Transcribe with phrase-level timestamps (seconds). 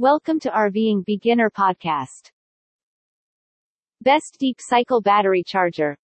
[0.00, 2.30] Welcome to RVing Beginner Podcast.
[4.00, 5.94] Best Deep Cycle Battery Charger.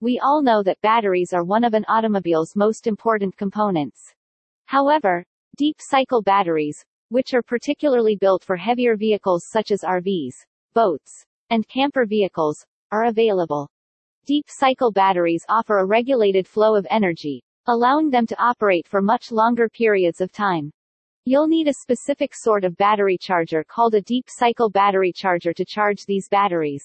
[0.00, 4.14] We all know that batteries are one of an automobile's most important components.
[4.66, 5.24] However,
[5.56, 10.34] deep cycle batteries, which are particularly built for heavier vehicles such as RVs,
[10.72, 13.68] boats, and camper vehicles, are available.
[14.24, 19.32] Deep cycle batteries offer a regulated flow of energy, allowing them to operate for much
[19.32, 20.70] longer periods of time.
[21.24, 25.64] You'll need a specific sort of battery charger called a deep cycle battery charger to
[25.64, 26.84] charge these batteries.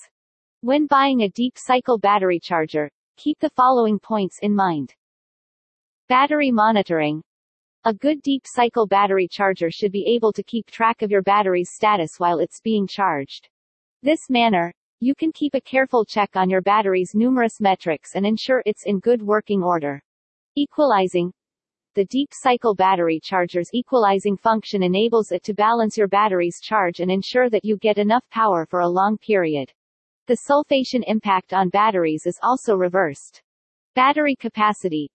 [0.62, 4.94] When buying a deep cycle battery charger, keep the following points in mind.
[6.08, 7.24] Battery monitoring.
[7.86, 11.72] A good deep cycle battery charger should be able to keep track of your battery's
[11.74, 13.50] status while it's being charged.
[14.04, 18.62] This manner, you can keep a careful check on your battery's numerous metrics and ensure
[18.68, 20.00] it's in good working order.
[20.56, 21.34] Equalizing.
[21.98, 27.10] The deep cycle battery charger's equalizing function enables it to balance your battery's charge and
[27.10, 29.74] ensure that you get enough power for a long period.
[30.28, 33.42] The sulfation impact on batteries is also reversed.
[33.96, 35.10] Battery capacity.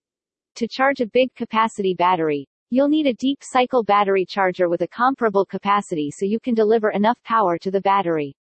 [0.57, 4.89] To charge a big capacity battery, you'll need a deep cycle battery charger with a
[4.89, 8.35] comparable capacity so you can deliver enough power to the battery.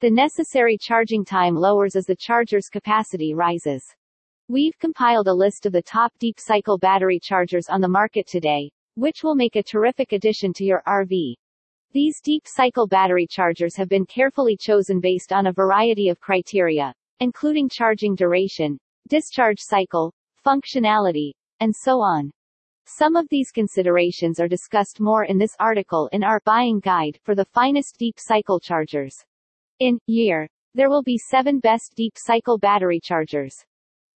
[0.00, 3.84] The necessary charging time lowers as the charger's capacity rises.
[4.48, 8.70] We've compiled a list of the top deep cycle battery chargers on the market today,
[8.94, 11.32] which will make a terrific addition to your RV.
[11.92, 16.92] These deep cycle battery chargers have been carefully chosen based on a variety of criteria,
[17.20, 18.76] including charging duration,
[19.08, 20.12] discharge cycle,
[20.44, 22.30] functionality, and so on.
[22.84, 27.34] Some of these considerations are discussed more in this article in our buying guide for
[27.34, 29.16] the finest deep cycle chargers.
[29.78, 33.64] In year, there will be 7 best deep cycle battery chargers.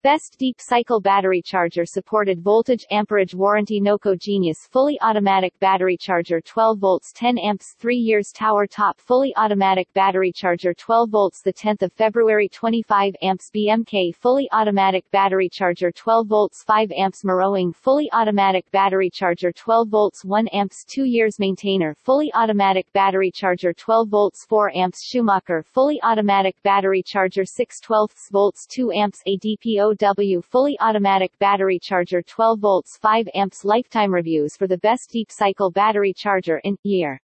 [0.02, 6.41] Best Deep Cycle Battery Charger supported voltage amperage warranty Noco Genius fully automatic battery charger
[6.41, 11.53] 12 volts 10 amps 3 years Tower Top fully automatic battery charger 12 volts the
[11.53, 17.72] 10th of February 25 amps BMK fully automatic battery charger 12 volts 5 amps Morowing
[17.72, 23.72] fully automatic battery charger 12 volts 1 amps 2 years Maintainer fully automatic battery charger
[23.72, 29.85] 12 volts 4 amps Schumacher fully automatic battery charger 6 12 volts 2 amps ADPO
[29.94, 35.30] W fully automatic battery charger 12 volts 5 amps lifetime reviews for the best deep
[35.30, 37.20] cycle battery charger in year.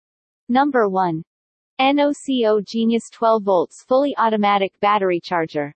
[0.48, 1.22] Number 1.
[1.80, 5.74] NOCO Genius 12 volts fully automatic battery charger.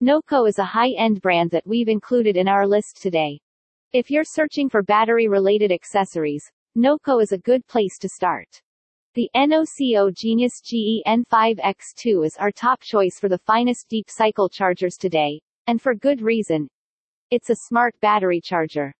[0.00, 3.40] NOCO is a high-end brand that we've included in our list today.
[3.92, 8.60] If you're searching for battery-related accessories, NOCO is a good place to start.
[9.14, 15.40] The NOCO Genius GE-N5X2 is our top choice for the finest deep cycle chargers today,
[15.66, 16.68] and for good reason.
[17.30, 18.94] It's a smart battery charger.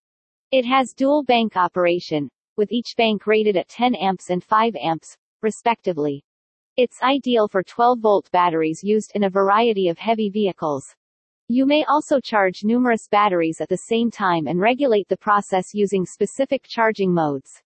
[0.51, 5.15] It has dual bank operation, with each bank rated at 10 amps and 5 amps,
[5.41, 6.23] respectively.
[6.77, 10.95] It's ideal for 12 volt batteries used in a variety of heavy vehicles.
[11.47, 16.05] You may also charge numerous batteries at the same time and regulate the process using
[16.05, 17.61] specific charging modes.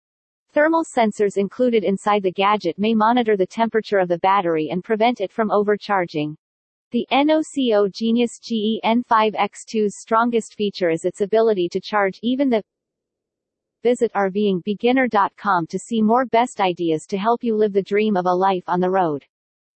[0.51, 5.21] Thermal sensors included inside the gadget may monitor the temperature of the battery and prevent
[5.21, 6.35] it from overcharging.
[6.91, 12.63] The NOCO Genius GE N5X2's strongest feature is its ability to charge even the
[13.83, 18.33] Visit RVingBeginner.com to see more best ideas to help you live the dream of a
[18.33, 19.23] life on the road.